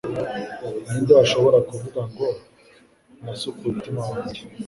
Ni 0.87 0.97
nde 1.01 1.11
washobora 1.19 1.57
kuvuga 1.69 2.01
ngo 2.09 2.25
«Nasukuye 3.23 3.67
umutima 3.69 4.01
wanjye 4.09 4.41